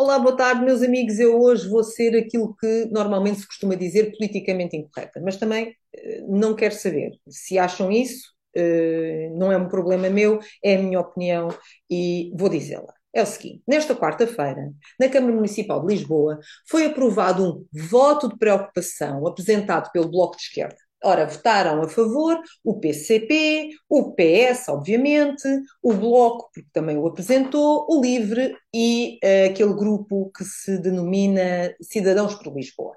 Olá, 0.00 0.16
boa 0.16 0.36
tarde, 0.36 0.64
meus 0.64 0.80
amigos. 0.80 1.18
Eu 1.18 1.40
hoje 1.40 1.68
vou 1.68 1.82
ser 1.82 2.16
aquilo 2.16 2.54
que 2.54 2.86
normalmente 2.92 3.40
se 3.40 3.46
costuma 3.48 3.74
dizer 3.74 4.12
politicamente 4.16 4.76
incorreta, 4.76 5.20
mas 5.20 5.36
também 5.36 5.74
eh, 5.92 6.22
não 6.28 6.54
quero 6.54 6.72
saber. 6.72 7.18
Se 7.28 7.58
acham 7.58 7.90
isso, 7.90 8.32
eh, 8.54 9.28
não 9.34 9.50
é 9.50 9.56
um 9.56 9.66
problema 9.68 10.08
meu, 10.08 10.38
é 10.62 10.76
a 10.76 10.78
minha 10.78 11.00
opinião 11.00 11.48
e 11.90 12.30
vou 12.36 12.48
dizê-la. 12.48 12.94
É 13.12 13.22
o 13.22 13.26
seguinte: 13.26 13.60
nesta 13.66 13.92
quarta-feira, 13.96 14.72
na 15.00 15.08
Câmara 15.08 15.34
Municipal 15.34 15.84
de 15.84 15.92
Lisboa, 15.92 16.38
foi 16.68 16.86
aprovado 16.86 17.44
um 17.44 17.66
voto 17.88 18.28
de 18.28 18.38
preocupação 18.38 19.26
apresentado 19.26 19.90
pelo 19.90 20.08
Bloco 20.08 20.36
de 20.36 20.42
Esquerda 20.44 20.87
Ora, 21.04 21.26
votaram 21.26 21.80
a 21.82 21.88
favor 21.88 22.40
o 22.64 22.80
PCP, 22.80 23.70
o 23.88 24.14
PS, 24.14 24.68
obviamente, 24.68 25.46
o 25.80 25.92
Bloco, 25.92 26.50
porque 26.52 26.68
também 26.72 26.96
o 26.96 27.06
apresentou, 27.06 27.86
o 27.88 28.00
LIVRE 28.00 28.56
e 28.74 29.18
uh, 29.22 29.50
aquele 29.50 29.74
grupo 29.74 30.30
que 30.36 30.44
se 30.44 30.76
denomina 30.78 31.72
Cidadãos 31.80 32.34
por 32.34 32.52
Lisboa. 32.52 32.96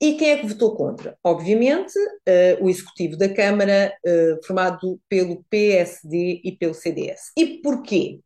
E 0.00 0.14
quem 0.14 0.30
é 0.30 0.38
que 0.38 0.46
votou 0.46 0.74
contra? 0.74 1.18
Obviamente, 1.22 1.98
uh, 1.98 2.64
o 2.64 2.70
Executivo 2.70 3.16
da 3.16 3.28
Câmara, 3.28 3.92
uh, 4.06 4.46
formado 4.46 4.98
pelo 5.08 5.44
PSD 5.50 6.40
e 6.42 6.52
pelo 6.52 6.72
CDS. 6.72 7.32
E 7.36 7.60
porquê? 7.60 8.20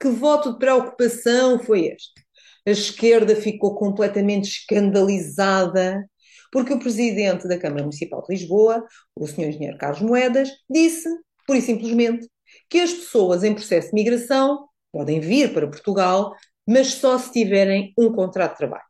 Que 0.00 0.08
voto 0.08 0.52
de 0.52 0.58
preocupação 0.58 1.58
foi 1.58 1.86
este? 1.86 2.24
A 2.66 2.70
esquerda 2.70 3.36
ficou 3.36 3.74
completamente 3.74 4.48
escandalizada 4.48 6.08
porque 6.56 6.72
o 6.72 6.78
presidente 6.78 7.46
da 7.46 7.58
Câmara 7.58 7.82
Municipal 7.82 8.22
de 8.22 8.32
Lisboa, 8.32 8.82
o 9.14 9.26
senhor 9.26 9.50
engenheiro 9.50 9.76
Carlos 9.76 10.00
Moedas, 10.00 10.48
disse, 10.70 11.06
pura 11.46 11.58
e 11.58 11.60
simplesmente, 11.60 12.30
que 12.70 12.80
as 12.80 12.94
pessoas 12.94 13.44
em 13.44 13.52
processo 13.52 13.88
de 13.88 13.94
migração 13.94 14.66
podem 14.90 15.20
vir 15.20 15.52
para 15.52 15.68
Portugal, 15.68 16.34
mas 16.66 16.94
só 16.94 17.18
se 17.18 17.30
tiverem 17.30 17.92
um 17.98 18.10
contrato 18.10 18.52
de 18.52 18.56
trabalho. 18.56 18.86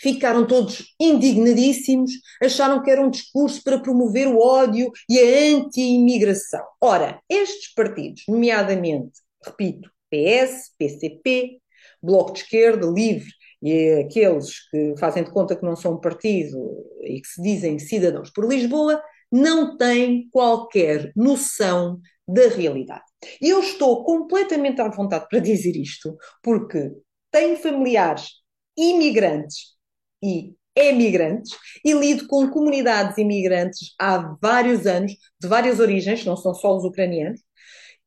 Ficaram 0.00 0.46
todos 0.46 0.94
indignadíssimos, 0.98 2.10
acharam 2.42 2.82
que 2.82 2.90
era 2.90 3.02
um 3.02 3.10
discurso 3.10 3.62
para 3.62 3.78
promover 3.78 4.26
o 4.26 4.38
ódio 4.38 4.90
e 5.10 5.18
a 5.18 5.58
anti-imigração. 5.58 6.64
Ora, 6.80 7.20
estes 7.28 7.74
partidos, 7.74 8.22
nomeadamente, 8.26 9.12
repito, 9.44 9.90
PS, 10.08 10.70
PCP, 10.78 11.60
Bloco 12.02 12.32
de 12.32 12.38
Esquerda, 12.38 12.86
Livre 12.86 13.28
e 13.62 14.04
aqueles 14.04 14.68
que 14.70 14.94
fazem 14.98 15.22
de 15.22 15.30
conta 15.30 15.56
que 15.56 15.64
não 15.64 15.76
são 15.76 16.00
partido 16.00 16.58
e 17.02 17.20
que 17.20 17.28
se 17.28 17.42
dizem 17.42 17.78
cidadãos 17.78 18.30
por 18.30 18.46
Lisboa, 18.46 19.02
não 19.30 19.76
têm 19.76 20.28
qualquer 20.30 21.12
noção 21.14 22.00
da 22.26 22.48
realidade. 22.48 23.04
E 23.40 23.48
eu 23.48 23.60
estou 23.60 24.04
completamente 24.04 24.80
à 24.80 24.88
vontade 24.88 25.26
para 25.28 25.38
dizer 25.38 25.76
isto, 25.76 26.16
porque 26.42 26.90
tenho 27.30 27.56
familiares 27.56 28.30
imigrantes 28.76 29.76
e 30.22 30.54
emigrantes 30.74 31.56
e 31.84 31.92
lido 31.92 32.26
com 32.26 32.48
comunidades 32.48 33.18
imigrantes 33.18 33.94
há 33.98 34.36
vários 34.40 34.86
anos, 34.86 35.12
de 35.40 35.48
várias 35.48 35.80
origens, 35.80 36.24
não 36.24 36.36
são 36.36 36.54
só 36.54 36.76
os 36.76 36.84
ucranianos, 36.84 37.40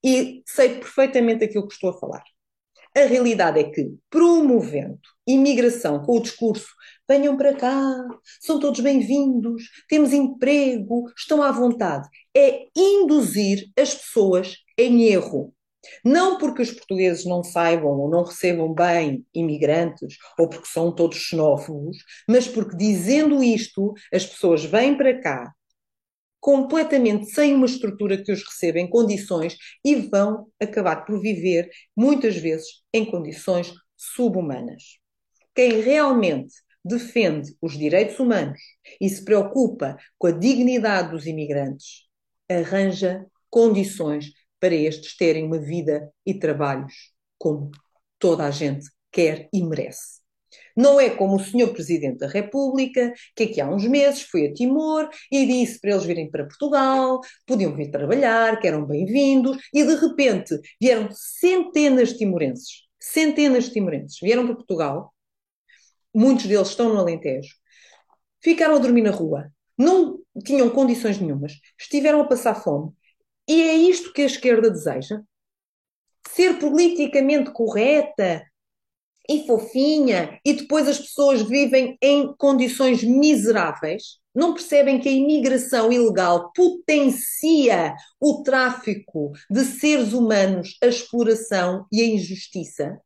e 0.04 0.44
sei 0.46 0.80
perfeitamente 0.80 1.44
aquilo 1.46 1.68
que 1.68 1.74
estou 1.74 1.92
a 1.92 2.00
falar. 2.00 2.24
A 2.96 3.06
realidade 3.06 3.60
é 3.60 3.64
que, 3.64 3.92
promovendo 4.08 5.00
imigração 5.26 6.04
com 6.04 6.18
o 6.18 6.22
discurso 6.22 6.68
venham 7.10 7.36
para 7.36 7.56
cá, 7.56 8.08
são 8.40 8.60
todos 8.60 8.82
bem-vindos, 8.82 9.64
temos 9.90 10.14
emprego, 10.14 11.06
estão 11.18 11.42
à 11.42 11.52
vontade, 11.52 12.08
é 12.38 12.68
induzir 12.76 13.68
as 13.76 13.96
pessoas 13.96 14.58
em 14.78 15.06
erro. 15.06 15.56
Não 16.06 16.38
porque 16.38 16.62
os 16.62 16.72
portugueses 16.72 17.26
não 17.26 17.44
saibam 17.44 18.00
ou 18.00 18.10
não 18.12 18.24
recebam 18.24 18.72
bem 18.72 19.26
imigrantes 19.34 20.16
ou 20.38 20.48
porque 20.48 20.68
são 20.68 20.94
todos 20.94 21.18
xenófobos, 21.18 21.98
mas 22.30 22.48
porque 22.48 22.78
dizendo 22.78 23.44
isto 23.44 23.94
as 24.14 24.24
pessoas 24.24 24.64
vêm 24.64 24.96
para 24.96 25.20
cá 25.20 25.52
completamente 26.44 27.28
sem 27.28 27.56
uma 27.56 27.66
estrutura 27.66 28.22
que 28.22 28.30
os 28.30 28.44
receba 28.44 28.78
em 28.78 28.90
condições 28.90 29.56
e 29.82 29.96
vão 29.96 30.46
acabar 30.62 31.06
por 31.06 31.22
viver, 31.22 31.70
muitas 31.96 32.36
vezes, 32.36 32.68
em 32.94 33.06
condições 33.06 33.74
subhumanas. 33.96 35.00
Quem 35.56 35.80
realmente 35.80 36.54
defende 36.84 37.56
os 37.62 37.78
direitos 37.78 38.20
humanos 38.20 38.60
e 39.00 39.08
se 39.08 39.24
preocupa 39.24 39.96
com 40.18 40.28
a 40.28 40.32
dignidade 40.32 41.12
dos 41.12 41.26
imigrantes, 41.26 42.10
arranja 42.50 43.26
condições 43.50 44.34
para 44.60 44.76
estes 44.76 45.16
terem 45.16 45.46
uma 45.46 45.60
vida 45.60 46.12
e 46.26 46.34
trabalhos 46.34 47.14
como 47.38 47.72
toda 48.20 48.44
a 48.44 48.52
gente 48.52 48.86
quer 49.10 49.48
e 49.54 49.64
merece. 49.64 50.23
Não 50.76 51.00
é 51.00 51.10
como 51.10 51.36
o 51.36 51.40
senhor 51.40 51.72
Presidente 51.72 52.20
da 52.20 52.28
República, 52.28 53.14
que 53.36 53.44
aqui 53.44 53.62
há 53.62 53.70
uns 53.70 53.86
meses 53.86 54.24
foi 54.24 54.48
a 54.48 54.54
Timor 54.54 55.10
e 55.32 55.46
disse 55.46 55.80
para 55.80 55.92
eles 55.92 56.04
virem 56.04 56.30
para 56.30 56.46
Portugal, 56.46 57.22
podiam 57.46 57.76
vir 57.76 57.92
trabalhar, 57.92 58.60
que 58.60 58.68
eram 58.68 58.86
bem-vindos, 58.86 59.58
e 59.74 59.84
de 59.84 59.96
repente 59.96 60.60
vieram 60.82 61.10
centenas 61.12 62.10
de 62.10 62.18
timorenses, 62.20 62.84
centenas 63.00 63.66
de 63.66 63.72
timorenses, 63.72 64.18
vieram 64.22 64.46
para 64.46 64.56
Portugal, 64.56 65.14
muitos 66.14 66.46
deles 66.46 66.70
estão 66.70 66.94
no 66.94 67.00
Alentejo, 67.00 67.54
ficaram 68.42 68.76
a 68.76 68.80
dormir 68.80 69.04
na 69.04 69.12
rua, 69.12 69.52
não 69.78 70.20
tinham 70.44 70.70
condições 70.70 71.20
nenhumas, 71.20 71.54
estiveram 71.80 72.22
a 72.22 72.28
passar 72.28 72.56
fome, 72.56 72.92
e 73.48 73.62
é 73.62 73.76
isto 73.76 74.12
que 74.12 74.22
a 74.24 74.26
esquerda 74.26 74.72
deseja? 74.72 75.22
Ser 76.30 76.58
politicamente 76.58 77.52
correta, 77.52 78.44
e 79.30 79.46
fofinha, 79.46 80.40
e 80.46 80.54
depois 80.54 80.88
as 80.88 81.00
pessoas 81.00 81.42
vivem 81.42 81.98
em 82.02 82.34
condições 82.38 83.04
miseráveis, 83.04 84.20
não 84.36 84.54
percebem 84.54 85.00
que 85.00 85.08
a 85.08 85.12
imigração 85.12 85.92
ilegal 85.92 86.52
potencia 86.56 87.96
o 88.20 88.42
tráfico 88.42 89.32
de 89.50 89.64
seres 89.64 90.12
humanos, 90.12 90.78
a 90.82 90.88
exploração 90.88 91.86
e 91.92 92.02
a 92.02 92.06
injustiça. 92.06 93.00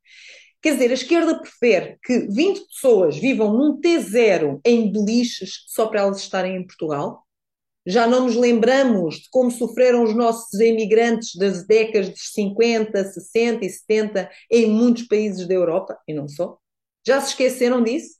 Quer 0.61 0.73
dizer, 0.73 0.91
a 0.91 0.95
esquerda 0.95 1.39
prefere 1.39 1.97
que 2.03 2.27
20 2.27 2.67
pessoas 2.67 3.17
vivam 3.17 3.53
num 3.53 3.79
T0 3.79 4.59
em 4.65 4.91
beliches 4.91 5.63
só 5.67 5.87
para 5.87 6.01
elas 6.01 6.17
estarem 6.17 6.55
em 6.55 6.65
Portugal, 6.65 7.26
já 7.87 8.05
não 8.05 8.25
nos 8.25 8.35
lembramos 8.35 9.15
de 9.15 9.29
como 9.31 9.49
sofreram 9.49 10.03
os 10.03 10.13
nossos 10.13 10.59
imigrantes 10.59 11.35
das 11.35 11.65
décadas 11.65 12.09
de 12.09 12.19
50, 12.19 13.01
60 13.01 13.65
e 13.65 13.69
70 13.69 14.29
em 14.51 14.69
muitos 14.69 15.03
países 15.03 15.47
da 15.47 15.53
Europa, 15.53 15.97
e 16.05 16.13
não 16.13 16.27
só? 16.27 16.57
Já 17.05 17.21
se 17.21 17.29
esqueceram 17.29 17.81
disso? 17.81 18.17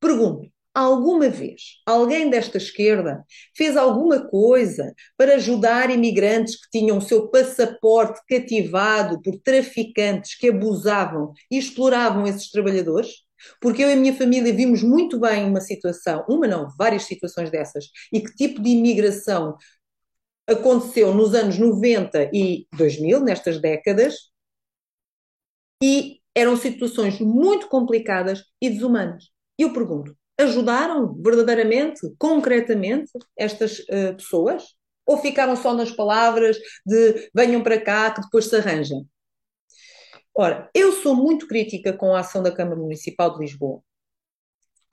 Pergunto, 0.00 0.48
alguma 0.74 1.28
vez 1.28 1.82
alguém 1.84 2.30
desta 2.30 2.56
esquerda 2.56 3.24
fez 3.54 3.76
alguma 3.76 4.26
coisa 4.26 4.94
para 5.18 5.34
ajudar 5.34 5.90
imigrantes 5.90 6.56
que 6.56 6.70
tinham 6.70 6.96
o 6.96 7.02
seu 7.02 7.28
passaporte 7.28 8.20
cativado 8.26 9.20
por 9.20 9.38
traficantes 9.40 10.34
que 10.34 10.48
abusavam 10.48 11.34
e 11.50 11.58
exploravam 11.58 12.26
esses 12.26 12.50
trabalhadores? 12.50 13.27
Porque 13.60 13.82
eu 13.82 13.88
e 13.90 13.92
a 13.92 13.96
minha 13.96 14.14
família 14.14 14.52
vimos 14.52 14.82
muito 14.82 15.18
bem 15.18 15.44
uma 15.44 15.60
situação, 15.60 16.24
uma 16.28 16.46
não, 16.46 16.68
várias 16.78 17.04
situações 17.04 17.50
dessas, 17.50 17.86
e 18.12 18.20
que 18.20 18.34
tipo 18.34 18.62
de 18.62 18.70
imigração 18.70 19.56
aconteceu 20.46 21.14
nos 21.14 21.34
anos 21.34 21.58
90 21.58 22.30
e 22.32 22.66
2000, 22.76 23.20
nestas 23.20 23.60
décadas, 23.60 24.14
e 25.82 26.20
eram 26.34 26.56
situações 26.56 27.20
muito 27.20 27.68
complicadas 27.68 28.42
e 28.60 28.70
desumanas. 28.70 29.24
E 29.58 29.62
eu 29.62 29.72
pergunto, 29.72 30.16
ajudaram 30.38 31.14
verdadeiramente, 31.14 32.00
concretamente, 32.18 33.10
estas 33.36 33.80
uh, 33.80 34.14
pessoas? 34.16 34.64
Ou 35.04 35.18
ficaram 35.18 35.56
só 35.56 35.74
nas 35.74 35.90
palavras 35.90 36.56
de 36.86 37.30
venham 37.34 37.62
para 37.62 37.80
cá 37.80 38.10
que 38.12 38.20
depois 38.20 38.46
se 38.46 38.56
arranjam? 38.56 39.06
Ora, 40.40 40.70
eu 40.72 40.92
sou 40.92 41.16
muito 41.16 41.48
crítica 41.48 41.92
com 41.92 42.14
a 42.14 42.20
ação 42.20 42.40
da 42.40 42.52
Câmara 42.52 42.78
Municipal 42.78 43.34
de 43.34 43.40
Lisboa, 43.40 43.82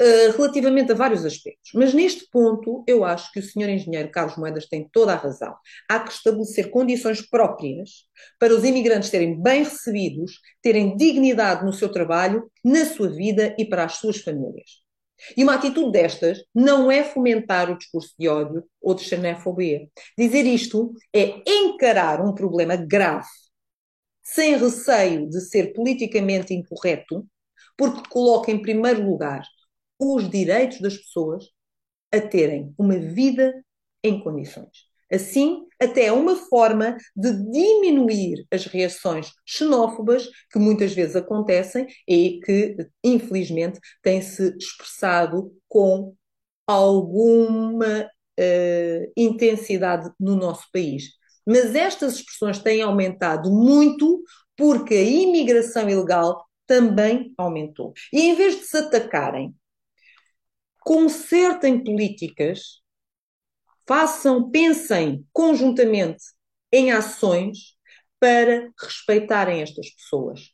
uh, 0.02 0.32
relativamente 0.36 0.92
a 0.92 0.96
vários 0.96 1.24
aspectos, 1.24 1.70
mas 1.76 1.94
neste 1.94 2.28
ponto 2.32 2.84
eu 2.88 3.06
acho 3.06 3.32
que 3.32 3.38
o 3.38 3.44
senhor 3.44 3.70
engenheiro 3.70 4.10
Carlos 4.10 4.38
Moedas 4.38 4.66
tem 4.66 4.90
toda 4.92 5.14
a 5.14 5.16
razão. 5.16 5.56
Há 5.88 6.00
que 6.00 6.12
estabelecer 6.12 6.72
condições 6.72 7.22
próprias 7.22 8.08
para 8.40 8.56
os 8.56 8.64
imigrantes 8.64 9.10
serem 9.10 9.40
bem 9.40 9.64
recebidos, 9.64 10.40
terem 10.64 10.98
dignidade 10.98 11.64
no 11.64 11.72
seu 11.72 11.90
trabalho, 11.90 12.52
na 12.64 12.84
sua 12.84 13.10
vida 13.10 13.56
e 13.60 13.66
para 13.66 13.84
as 13.84 13.98
suas 13.98 14.18
famílias. 14.18 14.84
E 15.38 15.44
uma 15.44 15.54
atitude 15.54 15.92
destas 15.92 16.40
não 16.56 16.92
é 16.92 17.04
fomentar 17.04 17.70
o 17.70 17.78
discurso 17.78 18.16
de 18.18 18.28
ódio 18.28 18.64
ou 18.82 18.96
de 18.96 19.04
xenofobia. 19.04 19.88
Dizer 20.18 20.44
isto 20.48 20.92
é 21.16 21.44
encarar 21.48 22.20
um 22.20 22.34
problema 22.34 22.76
grave 22.76 23.28
sem 24.26 24.58
receio 24.58 25.30
de 25.30 25.40
ser 25.40 25.72
politicamente 25.74 26.54
incorreto, 26.54 27.26
porque 27.78 28.10
coloca 28.10 28.52
em 28.52 28.62
primeiro 28.62 29.08
lugar 29.08 29.44
os 30.00 30.30
direitos 30.30 30.82
das 30.82 30.98
pessoas 30.98 31.46
a 32.12 32.20
terem 32.20 32.74
uma 32.78 32.98
vida 32.98 33.54
em 34.04 34.20
condições. 34.22 34.86
Assim, 35.12 35.66
até 35.80 36.06
é 36.06 36.12
uma 36.12 36.36
forma 36.36 36.98
de 37.16 37.32
diminuir 37.52 38.46
as 38.52 38.66
reações 38.66 39.32
xenófobas 39.46 40.28
que 40.52 40.58
muitas 40.58 40.94
vezes 40.94 41.16
acontecem 41.16 41.86
e 42.08 42.40
que, 42.44 42.76
infelizmente, 43.04 43.80
têm-se 44.02 44.56
expressado 44.58 45.54
com 45.68 46.16
alguma 46.66 48.10
uh, 48.40 49.12
intensidade 49.16 50.10
no 50.20 50.36
nosso 50.36 50.66
país. 50.74 51.12
Mas 51.46 51.76
estas 51.76 52.16
expressões 52.16 52.60
têm 52.60 52.82
aumentado 52.82 53.52
muito 53.52 54.24
porque 54.58 54.96
a 54.96 55.04
imigração 55.04 55.90
ilegal 55.90 56.46
também 56.66 57.34
aumentou. 57.38 57.94
E 58.12 58.22
em 58.22 58.36
vez 58.36 58.56
de 58.60 58.66
se 58.66 58.78
atacarem, 58.78 59.54
consertem 60.80 61.84
políticas 61.84 62.84
façam, 63.88 64.50
pensem 64.50 65.26
conjuntamente 65.32 66.24
em 66.72 66.92
ações 66.92 67.76
para 68.20 68.72
respeitarem 68.80 69.62
estas 69.62 69.90
pessoas. 69.92 70.52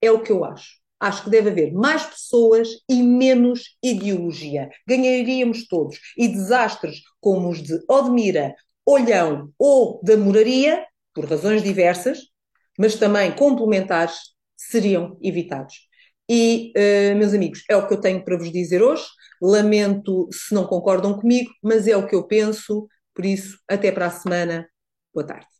É 0.00 0.10
o 0.10 0.22
que 0.22 0.32
eu 0.32 0.44
acho. 0.44 0.78
Acho 0.98 1.24
que 1.24 1.30
deve 1.30 1.50
haver 1.50 1.72
mais 1.72 2.04
pessoas 2.04 2.68
e 2.88 3.02
menos 3.02 3.76
ideologia. 3.82 4.70
Ganharíamos 4.88 5.66
todos. 5.66 5.98
E 6.16 6.28
desastres 6.28 7.02
como 7.20 7.50
os 7.50 7.62
de 7.62 7.78
Odmira, 7.88 8.54
Olhão 8.86 9.50
ou 9.58 10.00
da 10.02 10.16
Moraria, 10.16 10.84
por 11.14 11.24
razões 11.26 11.62
diversas, 11.62 12.18
mas 12.78 12.96
também 12.96 13.34
complementares, 13.34 14.16
seriam 14.56 15.16
evitados. 15.22 15.74
E, 16.30 16.72
uh, 16.76 17.16
meus 17.16 17.34
amigos, 17.34 17.62
é 17.68 17.76
o 17.76 17.86
que 17.86 17.94
eu 17.94 18.00
tenho 18.00 18.24
para 18.24 18.36
vos 18.36 18.50
dizer 18.50 18.82
hoje. 18.82 19.04
Lamento 19.42 20.28
se 20.32 20.54
não 20.54 20.66
concordam 20.66 21.18
comigo, 21.18 21.50
mas 21.62 21.86
é 21.86 21.96
o 21.96 22.06
que 22.06 22.14
eu 22.14 22.26
penso. 22.26 22.86
Por 23.14 23.24
isso, 23.24 23.58
até 23.68 23.92
para 23.92 24.06
a 24.06 24.10
semana. 24.10 24.68
Boa 25.12 25.26
tarde. 25.26 25.53